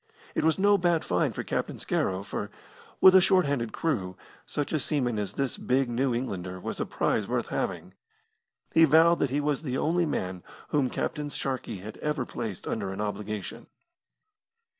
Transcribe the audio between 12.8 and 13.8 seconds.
an obligation.